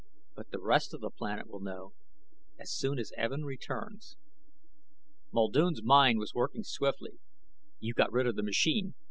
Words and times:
But 0.35 0.49
the 0.49 0.59
rest 0.59 0.95
of 0.95 1.01
the 1.01 1.11
planet 1.11 1.47
will 1.47 1.59
know. 1.59 1.93
As 2.57 2.71
soon 2.71 2.97
as 2.97 3.13
Evin 3.19 3.45
returns." 3.45 4.15
Muldoon's 5.31 5.83
mind 5.83 6.17
was 6.17 6.33
working 6.33 6.63
swiftly. 6.63 7.19
"You 7.79 7.93
got 7.93 8.11
rid 8.11 8.25
of 8.25 8.35
the 8.35 8.41
machine. 8.41 8.95